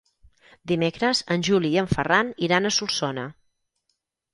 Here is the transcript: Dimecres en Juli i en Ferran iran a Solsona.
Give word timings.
Dimecres 0.71 1.21
en 1.37 1.45
Juli 1.49 1.73
i 1.75 1.79
en 1.85 1.93
Ferran 1.95 2.35
iran 2.49 2.67
a 2.67 2.77
Solsona. 2.81 3.33